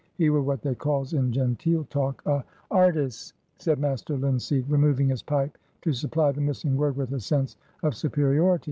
[0.15, 5.21] "He were what they calls in genteel talk a"— "Artis'," said Master Linseed, removing his
[5.21, 8.59] pipe, to supply the missing word with a sense of superiority.